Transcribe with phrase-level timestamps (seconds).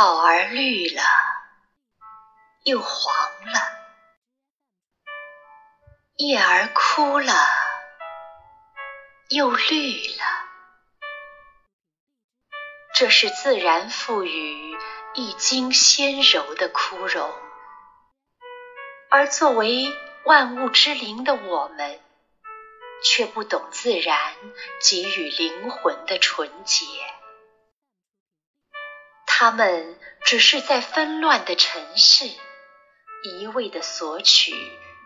[0.00, 1.02] 草儿绿了，
[2.64, 3.14] 又黄
[3.44, 3.60] 了；
[6.16, 7.34] 叶儿枯了，
[9.28, 10.24] 又绿了。
[12.94, 14.74] 这是自然赋予
[15.12, 17.30] 一经纤柔的枯荣，
[19.10, 19.94] 而作为
[20.24, 22.00] 万物之灵的我们，
[23.04, 24.34] 却不懂自然
[24.80, 26.86] 给予灵魂的纯洁。
[29.40, 32.26] 他们只是在纷乱的尘世，
[33.22, 34.52] 一味的索取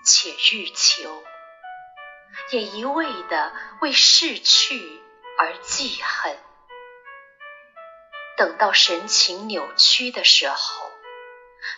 [0.04, 1.22] 且欲求，
[2.50, 5.00] 也一味的为逝去
[5.38, 6.36] 而记恨。
[8.36, 10.90] 等到神情扭曲的时候，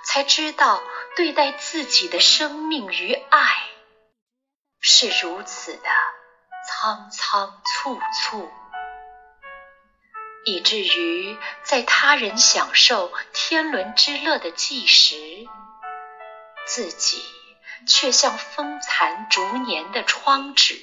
[0.07, 0.83] 才知道
[1.15, 3.69] 对待自己的生命与爱
[4.81, 5.91] 是如此的
[6.67, 8.51] 仓仓促促。
[10.49, 15.17] 以至于在他人享受天伦之乐的计时，
[16.65, 17.21] 自己
[17.89, 20.81] 却像风残逐年的窗纸，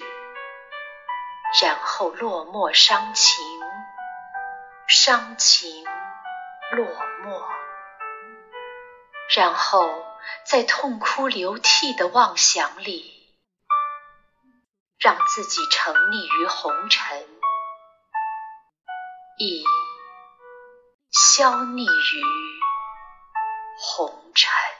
[1.63, 3.37] 然后落寞伤情，
[4.85, 5.85] 伤情
[6.73, 6.85] 落
[7.23, 7.41] 寞，
[9.33, 9.89] 然后
[10.45, 13.33] 在痛哭流涕的妄想里，
[14.99, 17.25] 让自己沉溺于红尘。
[19.37, 19.63] 已
[21.11, 22.21] 消匿于
[23.79, 24.72] 红尘。